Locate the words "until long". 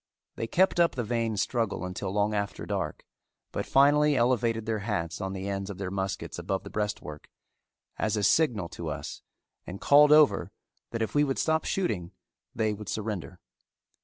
1.85-2.33